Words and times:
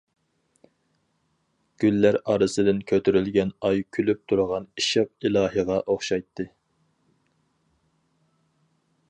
گۈللەر 1.83 2.17
ئارىسىدىن 2.33 2.79
كۆتۈرۈلگەن 2.93 3.53
ئاي 3.69 3.85
كۈلۈپ 3.99 4.25
تۇرغان 4.33 4.67
ئىشق 4.83 5.13
ئىلاھىغا 5.29 5.79
ئوخشايتتى. 5.85 6.49